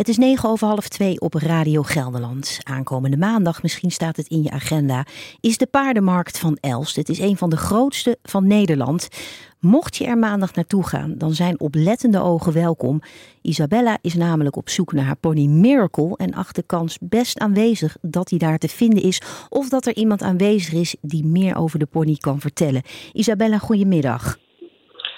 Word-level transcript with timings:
Het 0.00 0.08
is 0.08 0.18
negen 0.18 0.48
over 0.48 0.66
half 0.66 0.88
twee 0.88 1.20
op 1.20 1.34
Radio 1.34 1.82
Gelderland. 1.82 2.58
Aankomende 2.62 3.16
maandag, 3.16 3.62
misschien 3.62 3.90
staat 3.90 4.16
het 4.16 4.28
in 4.28 4.42
je 4.42 4.50
agenda, 4.50 5.04
is 5.40 5.58
de 5.58 5.66
paardenmarkt 5.66 6.38
van 6.38 6.58
Elst. 6.60 6.96
Het 6.96 7.08
is 7.08 7.18
een 7.18 7.36
van 7.36 7.50
de 7.50 7.56
grootste 7.56 8.18
van 8.22 8.46
Nederland. 8.46 9.08
Mocht 9.58 9.96
je 9.96 10.06
er 10.06 10.18
maandag 10.18 10.54
naartoe 10.54 10.86
gaan, 10.86 11.14
dan 11.18 11.32
zijn 11.32 11.60
oplettende 11.60 12.20
ogen 12.20 12.52
welkom. 12.52 13.00
Isabella 13.42 13.98
is 14.00 14.14
namelijk 14.14 14.56
op 14.56 14.68
zoek 14.68 14.92
naar 14.92 15.04
haar 15.04 15.16
pony 15.16 15.46
Miracle 15.46 16.16
en 16.16 16.34
acht 16.34 16.56
de 16.56 16.64
kans 16.66 16.98
best 17.00 17.38
aanwezig 17.38 17.96
dat 18.00 18.30
hij 18.30 18.38
daar 18.38 18.58
te 18.58 18.68
vinden 18.68 19.02
is 19.02 19.46
of 19.48 19.68
dat 19.68 19.86
er 19.86 19.94
iemand 19.94 20.22
aanwezig 20.22 20.72
is 20.72 20.96
die 21.00 21.24
meer 21.24 21.56
over 21.56 21.78
de 21.78 21.86
pony 21.86 22.16
kan 22.16 22.40
vertellen. 22.40 22.82
Isabella, 23.12 23.58
goedemiddag. 23.58 24.36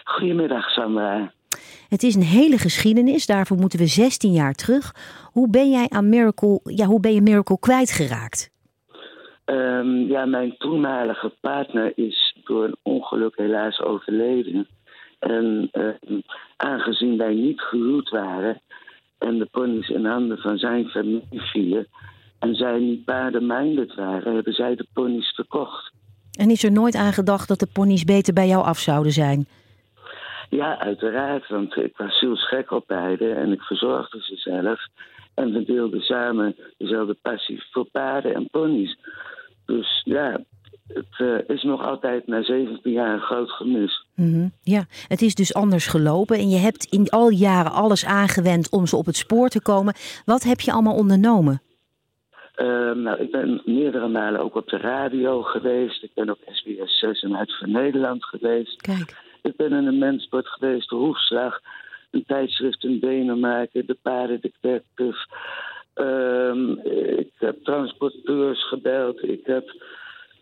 Goedemiddag, 0.05 0.71
Sandra. 0.71 1.33
Het 1.93 2.03
is 2.03 2.15
een 2.15 2.23
hele 2.23 2.59
geschiedenis, 2.59 3.27
daarvoor 3.27 3.57
moeten 3.57 3.79
we 3.79 3.87
16 3.87 4.33
jaar 4.33 4.55
terug. 4.55 4.95
Hoe 5.33 5.51
ben 5.51 5.71
jij 5.71 5.87
aan 5.89 6.09
Miracle, 6.09 6.61
ja, 6.65 6.87
hoe 6.87 7.01
ben 7.01 7.15
je 7.15 7.23
Miracle 7.23 7.59
kwijtgeraakt? 7.59 8.51
Um, 9.45 10.07
ja, 10.09 10.25
mijn 10.25 10.55
toenmalige 10.59 11.33
partner 11.41 11.93
is 11.95 12.37
door 12.45 12.65
een 12.65 12.77
ongeluk 12.83 13.37
helaas 13.37 13.81
overleden. 13.81 14.69
En 15.19 15.71
uh, 15.73 16.19
aangezien 16.57 17.17
wij 17.17 17.35
niet 17.35 17.61
gehuwd 17.61 18.11
waren 18.11 18.61
en 19.19 19.39
de 19.39 19.49
ponies 19.51 19.89
in 19.89 20.05
handen 20.05 20.39
van 20.39 20.59
zijn 20.59 20.89
familie 20.89 21.41
vielen 21.41 21.87
en 22.39 22.55
zij 22.55 22.79
niet 22.79 23.05
paardenminded 23.05 23.95
waren, 23.95 24.35
hebben 24.35 24.53
zij 24.53 24.75
de 24.75 24.87
ponies 24.93 25.35
verkocht. 25.35 25.93
En 26.39 26.51
is 26.51 26.65
er 26.65 26.73
nooit 26.73 26.95
aan 26.95 27.13
gedacht 27.13 27.49
dat 27.49 27.59
de 27.59 27.69
ponies 27.73 28.05
beter 28.05 28.33
bij 28.33 28.47
jou 28.47 28.65
af 28.65 28.79
zouden 28.79 29.13
zijn? 29.13 29.47
Ja, 30.57 30.79
uiteraard, 30.79 31.49
want 31.49 31.77
ik 31.77 31.97
was 31.97 32.19
zielsgek 32.19 32.71
op 32.71 32.85
beide 32.87 33.33
en 33.33 33.53
ik 33.53 33.61
verzorgde 33.61 34.23
ze 34.23 34.37
zelf. 34.37 34.81
En 35.35 35.53
we 35.53 35.65
deelden 35.65 36.01
samen 36.01 36.57
dezelfde 36.79 37.17
passie 37.23 37.63
voor 37.71 37.85
paarden 37.85 38.35
en 38.35 38.49
ponies. 38.51 38.99
Dus 39.67 40.03
ja, 40.05 40.41
het 40.87 41.19
uh, 41.19 41.39
is 41.47 41.63
nog 41.63 41.85
altijd 41.85 42.27
na 42.27 42.43
17 42.43 42.93
jaar 42.93 43.15
een 43.15 43.21
groot 43.21 43.51
gemis. 43.51 44.07
Mm 44.15 44.33
-hmm. 44.33 44.53
Ja, 44.63 44.85
het 45.09 45.23
is 45.23 45.35
dus 45.35 45.55
anders 45.55 45.87
gelopen 45.87 46.37
en 46.37 46.49
je 46.49 46.59
hebt 46.59 46.85
in 46.85 47.09
al 47.09 47.29
jaren 47.29 47.73
alles 47.73 48.07
aangewend 48.07 48.71
om 48.71 48.87
ze 48.87 48.97
op 48.97 49.07
het 49.07 49.17
spoor 49.17 49.49
te 49.49 49.63
komen. 49.63 49.95
Wat 50.25 50.43
heb 50.43 50.61
je 50.61 50.73
allemaal 50.73 50.97
ondernomen? 50.97 51.63
Uh, 52.57 52.93
nou, 52.93 53.21
ik 53.21 53.31
ben 53.31 53.63
meerdere 53.65 54.09
malen 54.09 54.41
ook 54.41 54.55
op 54.55 54.69
de 54.69 54.77
radio 54.77 55.43
geweest. 55.43 56.03
Ik 56.03 56.11
ben 56.15 56.31
op 56.31 56.39
SBS 56.45 56.99
6 56.99 57.23
en 57.23 57.37
uit 57.37 57.59
van 57.59 57.71
Nederland 57.71 58.25
geweest. 58.25 58.81
Kijk. 58.81 59.31
Ben 59.69 59.79
in 59.79 59.87
een 59.87 59.99
mensport 59.99 60.49
geweest, 60.49 60.89
de 60.89 60.97
Hoefslag, 60.97 61.61
een 62.11 62.25
tijdschrift 62.27 62.85
in 62.85 62.99
Denemarken, 62.99 63.87
de 63.87 63.97
Paardendetective. 64.03 65.27
Um, 65.95 66.79
ik 67.19 67.33
heb 67.39 67.65
transporteurs 67.65 68.69
gebeld, 68.69 69.23
ik 69.23 69.41
heb 69.45 69.75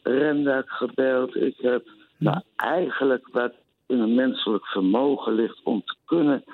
Rendak 0.02 0.70
gebeld. 0.70 1.36
Ik 1.36 1.54
heb 1.56 1.88
nou, 2.18 2.40
eigenlijk 2.56 3.28
wat 3.32 3.52
in 3.86 3.98
een 3.98 4.14
menselijk 4.14 4.66
vermogen 4.66 5.34
ligt 5.34 5.60
om 5.64 5.82
te 5.84 5.94
kunnen 6.04 6.44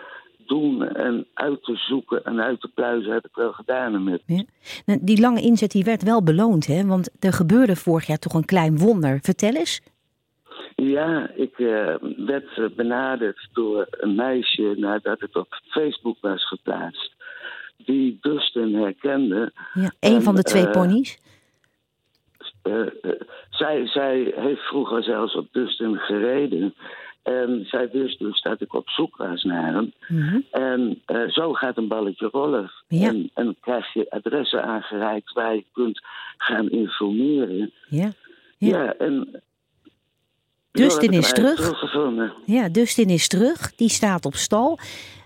doen 0.47 0.89
en 0.89 1.27
uit 1.35 1.65
te 1.65 1.77
zoeken 1.77 2.25
en 2.25 2.41
uit 2.41 2.61
te 2.61 2.69
pluizen 2.75 3.13
heb 3.13 3.25
ik 3.25 3.35
wel 3.35 3.53
gedaan 3.53 4.05
met. 4.05 4.23
Ja. 4.27 4.43
Nou, 4.87 4.99
die 5.03 5.21
lange 5.21 5.41
inzet 5.41 5.71
die 5.71 5.85
werd 5.85 6.03
wel 6.03 6.23
beloond, 6.23 6.67
hè? 6.67 6.87
Want 6.87 7.11
er 7.25 7.33
gebeurde 7.33 7.77
vorig 7.77 8.07
jaar 8.07 8.19
toch 8.19 8.35
een 8.35 8.45
klein 8.45 8.79
wonder. 8.79 9.19
Vertel 9.23 9.55
eens. 9.55 9.81
Ja, 10.83 11.31
ik 11.35 11.59
uh, 11.59 11.95
werd 12.17 12.77
benaderd 12.77 13.49
door 13.53 13.87
een 13.91 14.15
meisje 14.15 14.75
nadat 14.77 15.21
het 15.21 15.37
op 15.37 15.61
Facebook 15.69 16.17
was 16.21 16.49
geplaatst. 16.49 17.13
Die 17.77 18.19
Dustin 18.21 18.75
herkende. 18.75 19.53
Ja, 19.73 19.93
een 20.01 20.15
en, 20.15 20.23
van 20.23 20.35
de 20.35 20.43
twee 20.43 20.67
uh, 20.67 20.71
ponies? 20.71 21.19
Uh, 22.65 22.87
zij, 23.51 23.87
zij 23.87 24.33
heeft 24.37 24.61
vroeger 24.61 25.03
zelfs 25.03 25.35
op 25.35 25.53
Dustin 25.53 25.97
gereden. 25.97 26.75
En 27.23 27.65
zij 27.65 27.91
wist 27.91 28.19
dus 28.19 28.43
dat 28.43 28.61
ik 28.61 28.75
op 28.75 28.89
zoek 28.89 29.17
was 29.17 29.43
naar 29.43 29.73
hem. 29.73 29.93
Mm 30.09 30.23
-hmm. 30.23 30.45
En 30.51 31.03
uh, 31.07 31.29
zo 31.29 31.53
gaat 31.53 31.77
een 31.77 31.89
balletje 31.89 32.29
rollen. 32.33 32.71
Ja. 32.89 33.09
En, 33.09 33.31
en 33.35 33.57
krijg 33.61 33.93
je 33.93 34.11
adressen 34.11 34.65
aangereikt 34.65 35.33
waar 35.33 35.55
je 35.55 35.65
kunt 35.73 36.01
gaan 36.37 36.71
informeren. 36.71 37.73
Ja, 37.89 38.13
ja. 38.59 38.69
ja 38.69 38.95
en 38.95 39.43
Dustin 40.77 41.13
is 41.13 41.33
terug. 41.33 41.85
Ja, 42.45 42.69
Dustin 42.69 43.09
is 43.09 43.29
terug. 43.29 43.75
Die 43.75 43.89
staat 43.89 44.25
op 44.25 44.35
stal. 44.35 44.79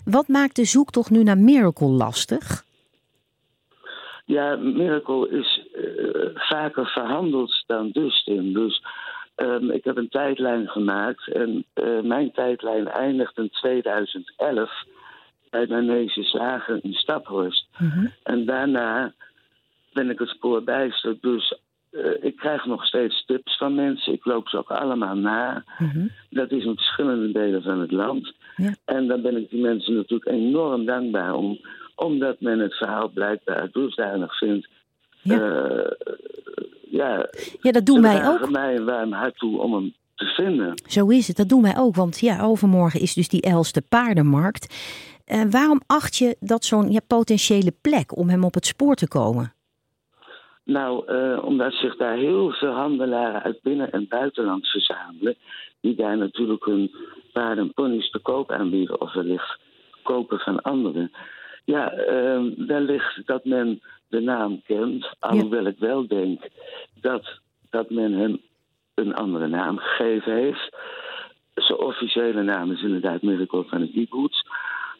Wat 0.05 0.27
maakt 0.27 0.55
de 0.55 0.65
zoektocht 0.65 1.09
nu 1.09 1.23
naar 1.23 1.37
Miracle 1.37 1.87
lastig? 1.87 2.63
Ja, 4.25 4.55
Miracle 4.55 5.29
is 5.29 5.67
uh, 5.75 6.29
vaker 6.33 6.85
verhandeld 6.85 7.63
dan 7.67 7.89
Dustin. 7.91 8.53
Dus 8.53 8.83
um, 9.35 9.71
ik 9.71 9.83
heb 9.83 9.97
een 9.97 10.09
tijdlijn 10.09 10.67
gemaakt. 10.67 11.33
En 11.33 11.65
uh, 11.75 12.01
mijn 12.01 12.31
tijdlijn 12.31 12.87
eindigt 12.87 13.37
in 13.37 13.49
2011 13.49 14.71
bij 15.49 15.67
Manege 15.67 16.23
Slager 16.23 16.79
in 16.83 16.93
Staphorst. 16.93 17.67
Mm 17.77 17.89
-hmm. 17.89 18.13
En 18.23 18.45
daarna 18.45 19.13
ben 19.93 20.09
ik 20.09 20.19
het 20.19 20.29
spoor 20.29 20.63
bijster. 20.63 21.17
Dus 21.21 21.59
krijg 22.41 22.65
nog 22.65 22.85
steeds 22.85 23.25
tips 23.25 23.57
van 23.57 23.75
mensen. 23.75 24.13
Ik 24.13 24.25
loop 24.25 24.47
ze 24.47 24.57
ook 24.57 24.71
allemaal 24.71 25.15
na. 25.15 25.63
Mm 25.77 25.89
-hmm. 25.89 26.11
Dat 26.29 26.51
is 26.51 26.65
in 26.65 26.75
verschillende 26.75 27.31
delen 27.31 27.61
van 27.61 27.79
het 27.79 27.91
land. 27.91 28.33
Ja. 28.55 28.75
En 28.85 29.07
dan 29.07 29.21
ben 29.21 29.37
ik 29.37 29.49
die 29.49 29.61
mensen 29.61 29.95
natuurlijk 29.95 30.31
enorm 30.31 30.85
dankbaar 30.85 31.33
om. 31.33 31.59
Omdat 31.95 32.41
men 32.41 32.59
het 32.59 32.73
verhaal 32.73 33.09
blijkbaar 33.09 33.69
dusdanig 33.71 34.37
vindt. 34.37 34.67
Ja, 35.21 35.39
uh, 35.39 35.91
ja, 36.89 37.29
ja 37.61 37.71
dat 37.71 37.85
doen 37.85 38.01
wij 38.01 38.27
ook. 38.27 38.49
mij 38.49 38.75
een 38.75 38.85
warm 38.85 39.11
hart 39.11 39.37
toe 39.37 39.59
om 39.59 39.73
hem 39.73 39.93
te 40.15 40.25
vinden. 40.25 40.73
Zo 40.85 41.07
is 41.07 41.27
het, 41.27 41.37
dat 41.37 41.49
doen 41.49 41.61
wij 41.61 41.77
ook. 41.77 41.95
Want 41.95 42.19
ja, 42.19 42.41
overmorgen 42.41 42.99
is 42.99 43.13
dus 43.13 43.27
die 43.27 43.41
Elste 43.41 43.81
paardenmarkt. 43.81 44.75
Uh, 45.25 45.41
waarom 45.49 45.81
acht 45.87 46.15
je 46.15 46.35
dat 46.39 46.65
zo'n 46.65 46.91
ja, 46.91 46.99
potentiële 47.07 47.73
plek 47.81 48.17
om 48.17 48.29
hem 48.29 48.43
op 48.43 48.53
het 48.53 48.65
spoor 48.65 48.95
te 48.95 49.07
komen? 49.07 49.53
Nou, 50.63 51.11
uh, 51.11 51.45
omdat 51.45 51.73
zich 51.73 51.97
daar 51.97 52.17
heel 52.17 52.51
veel 52.51 52.71
handelaren 52.71 53.43
uit 53.43 53.61
binnen- 53.61 53.91
en 53.91 54.07
buitenland 54.07 54.67
verzamelen. 54.67 55.35
Die 55.81 55.95
daar 55.95 56.17
natuurlijk 56.17 56.65
hun 56.65 56.91
paarden 57.33 57.63
en 57.63 57.73
ponies 57.73 58.09
te 58.09 58.19
koop 58.19 58.51
aanbieden 58.51 59.01
of 59.01 59.13
wellicht 59.13 59.59
kopen 60.03 60.39
van 60.39 60.61
anderen. 60.61 61.11
Ja, 61.65 61.93
uh, 61.93 62.41
wellicht 62.67 63.21
dat 63.25 63.45
men 63.45 63.81
de 64.07 64.19
naam 64.19 64.61
kent. 64.65 65.13
Alhoewel 65.19 65.63
ja. 65.63 65.69
ik 65.69 65.79
wel 65.79 66.07
denk 66.07 66.41
dat, 67.01 67.39
dat 67.69 67.89
men 67.89 68.13
hem 68.13 68.41
een 68.93 69.13
andere 69.13 69.47
naam 69.47 69.77
gegeven 69.77 70.33
heeft. 70.33 70.77
Zijn 71.53 71.77
officiële 71.77 72.41
naam 72.41 72.71
is 72.71 72.81
inderdaad 72.81 73.21
Miracle 73.21 73.63
van 73.63 73.81
het 73.81 73.91
Kieboots. 73.91 74.45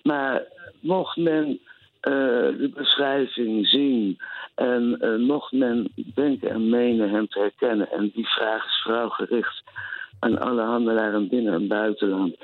Maar 0.04 0.44
mocht 0.80 1.18
men 1.18 1.60
de 2.02 2.72
beschrijving 2.74 3.68
zien 3.68 4.18
en 4.56 4.98
uh, 5.02 5.28
mocht 5.28 5.52
men 5.52 5.92
denken 5.96 6.50
en 6.50 6.70
menen 6.70 7.10
hem 7.10 7.28
te 7.28 7.40
herkennen... 7.40 7.92
en 7.92 8.12
die 8.14 8.28
vraag 8.28 8.66
is 8.66 8.82
vooral 8.84 9.10
gericht 9.10 9.64
aan 10.20 10.40
alle 10.40 10.62
handelaren 10.62 11.28
binnen- 11.28 11.54
en 11.54 11.68
buitenland... 11.68 12.36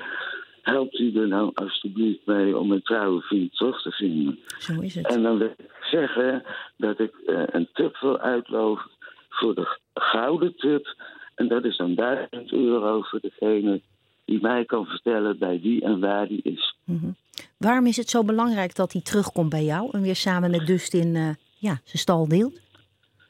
helpt 0.62 0.98
u 0.98 1.16
er 1.16 1.28
nou 1.28 1.50
alstublieft 1.54 2.26
mee 2.26 2.58
om 2.58 2.72
een 2.72 2.82
trouwe 2.82 3.20
vriend 3.20 3.56
terug 3.56 3.82
te 3.82 3.90
vinden. 3.90 4.38
Zo 4.58 4.80
is 4.80 4.94
het. 4.94 5.06
En 5.06 5.22
dan 5.22 5.38
wil 5.38 5.54
ik 5.58 5.70
zeggen 5.80 6.42
dat 6.76 6.98
ik 6.98 7.14
uh, 7.26 7.42
een 7.46 7.68
tip 7.72 7.96
wil 8.00 8.18
uitloven 8.18 8.90
voor 9.28 9.54
de 9.54 9.78
gouden 9.94 10.56
tip... 10.56 10.94
en 11.34 11.48
dat 11.48 11.64
is 11.64 11.76
dan 11.76 11.94
1000 11.94 12.52
euro 12.52 13.02
voor 13.02 13.20
degene 13.20 13.80
die 14.24 14.40
mij 14.40 14.64
kan 14.64 14.86
vertellen 14.86 15.38
bij 15.38 15.60
wie 15.60 15.82
en 15.82 16.00
waar 16.00 16.28
die 16.28 16.42
is. 16.42 16.76
Mm 16.84 16.98
-hmm. 17.00 17.16
Waarom 17.58 17.86
is 17.86 17.96
het 17.96 18.08
zo 18.10 18.24
belangrijk 18.24 18.74
dat 18.74 18.92
hij 18.92 19.02
terugkomt 19.02 19.48
bij 19.48 19.64
jou 19.64 19.88
en 19.92 20.02
weer 20.02 20.16
samen 20.16 20.50
met 20.50 20.66
Dustin 20.66 21.14
uh, 21.14 21.28
ja, 21.58 21.80
zijn 21.84 21.98
stal 21.98 22.28
deelt? 22.28 22.60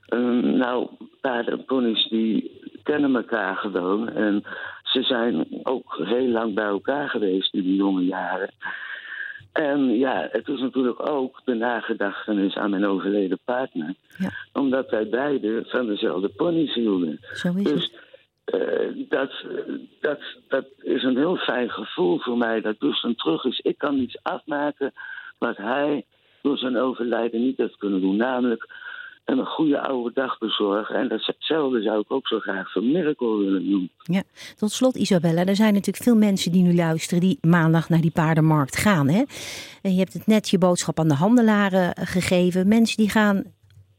Um, 0.09 0.57
nou, 0.57 0.89
paarden 1.21 1.59
en 1.59 1.65
ponies 1.65 2.09
die 2.09 2.61
kennen 2.83 3.15
elkaar 3.15 3.57
gewoon. 3.57 4.09
En 4.09 4.45
ze 4.83 5.03
zijn 5.03 5.47
ook 5.63 6.01
heel 6.05 6.29
lang 6.29 6.55
bij 6.55 6.65
elkaar 6.65 7.09
geweest 7.09 7.55
in 7.55 7.63
die 7.63 7.77
jonge 7.77 8.05
jaren. 8.05 8.51
En 9.53 9.99
ja, 9.99 10.29
het 10.31 10.49
is 10.49 10.61
natuurlijk 10.61 11.09
ook 11.09 11.41
de 11.45 11.55
nagedachtenis 11.55 12.57
aan 12.57 12.71
mijn 12.71 12.87
overleden 12.87 13.39
partner. 13.45 13.95
Ja. 14.19 14.31
Omdat 14.53 14.91
wij 14.91 15.09
beiden 15.09 15.65
van 15.67 15.87
dezelfde 15.87 16.29
ponies 16.29 16.75
hielden. 16.75 17.19
Zo 17.33 17.53
is 17.57 17.65
dus, 17.65 17.83
het. 17.83 18.07
Uh, 18.55 19.09
dat, 19.09 19.33
dat, 20.01 20.21
dat 20.49 20.65
een 21.09 21.17
heel 21.17 21.37
fijn 21.37 21.71
gevoel 21.71 22.19
voor 22.19 22.37
mij 22.37 22.61
dat 22.61 22.81
Dustin 22.81 23.15
terug 23.15 23.45
is. 23.45 23.61
Ik 23.61 23.79
kan 23.79 23.97
niets 23.97 24.19
afmaken 24.23 24.93
wat 25.39 25.57
hij 25.57 26.05
door 26.43 26.59
zijn 26.59 26.77
overlijden 26.77 27.41
niet 27.41 27.57
heeft 27.57 27.77
kunnen 27.77 28.01
doen. 28.01 28.17
Namelijk 28.17 28.67
en 29.29 29.39
een 29.39 29.47
goede 29.47 29.81
oude 29.81 30.11
dag 30.15 30.39
bezorgen. 30.39 30.95
En 30.95 31.09
datzelfde 31.09 31.83
zou 31.83 32.01
ik 32.01 32.13
ook 32.13 32.29
zo 32.29 32.39
graag 32.39 32.73
voor 32.73 32.83
Miracle 32.83 33.37
willen 33.37 33.71
doen. 33.71 33.91
Ja, 34.03 34.23
tot 34.57 34.71
slot 34.71 34.97
Isabella, 34.97 35.45
er 35.45 35.57
zijn 35.57 35.73
natuurlijk 35.73 36.05
veel 36.05 36.17
mensen 36.17 36.53
die 36.53 36.63
nu 36.63 36.75
luisteren 36.75 37.21
die 37.21 37.39
maandag 37.41 37.89
naar 37.89 38.01
die 38.01 38.11
paardenmarkt 38.11 38.77
gaan. 38.77 39.09
Hè? 39.09 39.23
En 39.83 39.93
je 39.93 39.99
hebt 39.99 40.13
het 40.13 40.27
net 40.27 40.49
je 40.49 40.59
boodschap 40.59 40.99
aan 40.99 41.09
de 41.09 41.15
handelaren 41.15 41.97
gegeven. 41.97 42.69
Mensen 42.69 42.97
die 42.97 43.11
gaan 43.11 43.45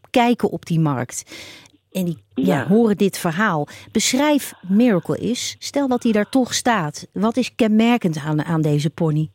kijken 0.10 0.50
op 0.50 0.66
die 0.66 0.80
markt. 0.80 1.48
En 1.92 2.06
die 2.06 2.24
ja. 2.36 2.68
horen 2.68 2.98
dit 2.98 3.20
verhaal. 3.20 3.68
Beschrijf 3.92 4.54
Miracle 4.68 5.18
is. 5.18 5.56
Stel 5.60 5.88
dat 5.88 6.04
hij 6.04 6.12
daar 6.12 6.30
toch 6.30 6.54
staat. 6.54 7.08
Wat 7.14 7.38
is 7.38 7.56
kenmerkend 7.56 8.18
aan, 8.26 8.44
aan 8.44 8.62
deze 8.62 8.90
pony? 8.90 9.30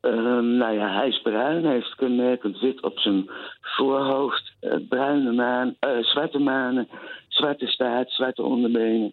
Um, 0.00 0.56
nou 0.56 0.74
ja, 0.74 0.94
hij 0.94 1.08
is 1.08 1.22
bruin. 1.22 1.64
Hij 1.64 1.74
heeft 1.74 1.94
kenmerkend 1.94 2.60
wit 2.60 2.82
op 2.82 2.98
zijn 2.98 3.30
voorhoofd. 3.60 4.52
Uh, 4.60 4.74
bruine 4.88 5.32
maan, 5.32 5.76
uh, 5.80 6.02
zwarte 6.02 6.38
manen, 6.38 6.88
zwarte 7.28 7.66
staart, 7.66 8.10
zwarte 8.10 8.42
onderbenen. 8.42 9.12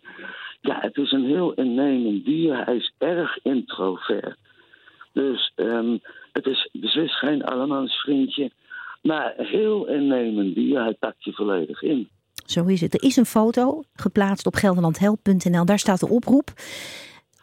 Ja, 0.61 0.77
het 0.79 0.97
is 0.97 1.11
een 1.11 1.25
heel 1.25 1.53
innemend 1.53 2.25
dier. 2.25 2.65
Hij 2.65 2.75
is 2.75 2.93
erg 2.97 3.39
introvert. 3.43 4.37
Dus 5.13 5.51
um, 5.55 5.99
het 6.31 6.45
is 6.45 6.69
beslist 6.71 7.15
geen 7.15 7.43
allemansvriendje. 7.43 8.51
Maar 9.01 9.33
heel 9.37 9.87
innemend 9.87 10.55
dier. 10.55 10.81
Hij 10.81 10.93
pakt 10.93 11.23
je 11.23 11.33
volledig 11.33 11.81
in. 11.81 12.09
Zo 12.51 12.65
is 12.65 12.81
het. 12.81 12.93
Er 12.93 13.03
is 13.03 13.15
een 13.15 13.25
foto 13.25 13.83
geplaatst 13.93 14.45
op 14.45 14.55
gelderlandhelp.nl. 14.55 15.65
Daar 15.65 15.79
staat 15.79 15.99
de 15.99 16.09
oproep. 16.09 16.53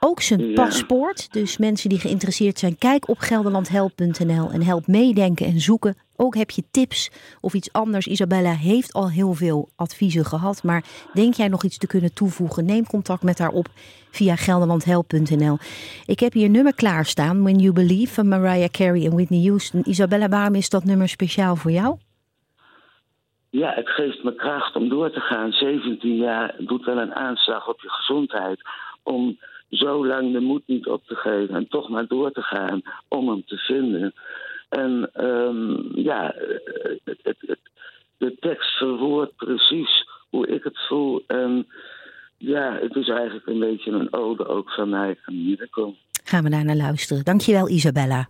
Ook 0.07 0.21
zijn 0.21 0.55
paspoort. 0.55 1.33
Dus 1.33 1.57
mensen 1.57 1.89
die 1.89 1.99
geïnteresseerd 1.99 2.59
zijn, 2.59 2.79
kijk 2.79 3.09
op 3.09 3.19
gelderlandhelp.nl 3.19 4.51
en 4.51 4.63
help 4.63 4.87
meedenken 4.87 5.47
en 5.47 5.61
zoeken. 5.61 5.97
Ook 6.17 6.37
heb 6.37 6.51
je 6.51 6.65
tips 6.71 7.11
of 7.41 7.55
iets 7.55 7.73
anders. 7.73 8.07
Isabella 8.07 8.55
heeft 8.55 8.93
al 8.93 9.11
heel 9.11 9.35
veel 9.35 9.69
adviezen 9.77 10.25
gehad. 10.25 10.63
Maar 10.63 10.85
denk 11.13 11.35
jij 11.35 11.49
nog 11.49 11.65
iets 11.65 11.79
te 11.79 11.87
kunnen 11.87 12.15
toevoegen? 12.15 12.65
Neem 12.65 12.87
contact 12.87 13.23
met 13.23 13.39
haar 13.39 13.51
op 13.51 13.69
via 14.11 14.37
gelderlandhelp.nl. 14.37 15.59
Ik 16.07 16.21
heb 16.21 16.33
hier 16.33 16.45
een 16.45 16.51
nummer 16.51 16.75
klaarstaan. 16.75 17.43
When 17.43 17.59
You 17.59 17.73
Believe 17.73 18.15
van 18.15 18.29
Mariah 18.29 18.71
Carey 18.71 19.05
en 19.05 19.13
Whitney 19.13 19.47
Houston. 19.47 19.83
Isabella, 19.89 20.29
waarom 20.29 20.55
is 20.55 20.69
dat 20.69 20.85
nummer 20.85 21.09
speciaal 21.09 21.57
voor 21.57 21.71
jou? 21.71 21.97
Ja, 23.61 23.73
het 23.75 23.89
geeft 23.89 24.23
me 24.23 24.35
kracht 24.35 24.77
om 24.77 24.89
door 24.89 25.11
te 25.11 25.21
gaan. 25.21 25.53
17 25.53 26.17
jaar 26.17 26.55
doet 26.59 26.85
wel 26.85 26.99
een 26.99 27.15
aanslag 27.15 27.69
op 27.69 27.81
je 27.81 27.89
gezondheid. 27.89 28.61
Om 29.03 29.39
zo 29.71 30.07
lang 30.07 30.33
de 30.33 30.41
moed 30.41 30.63
niet 30.67 30.87
op 30.87 31.07
te 31.07 31.15
geven 31.15 31.55
en 31.55 31.69
toch 31.69 31.89
maar 31.89 32.07
door 32.07 32.33
te 32.33 32.43
gaan 32.43 32.83
om 33.09 33.29
hem 33.29 33.43
te 33.47 33.57
vinden. 33.57 34.15
En 34.69 35.11
um, 35.25 35.91
ja, 35.95 36.35
het, 37.05 37.19
het, 37.23 37.59
de 38.17 38.37
tekst 38.41 38.77
verwoordt 38.77 39.37
precies 39.37 40.09
hoe 40.31 40.47
ik 40.47 40.65
het 40.65 40.87
voel. 40.89 41.25
En 41.27 41.67
ja, 42.37 42.79
het 42.81 42.97
is 42.97 43.09
eigenlijk 43.09 43.47
een 43.47 43.61
beetje 43.61 43.91
een 43.91 44.13
ode 44.13 44.47
ook 44.47 44.71
van 44.71 44.89
mij. 44.89 45.19
Gaan 46.25 46.45
we 46.45 46.51
daar 46.51 46.65
naar 46.65 46.77
luisteren. 46.77 47.25
Dankjewel 47.25 47.69
Isabella. 47.69 48.23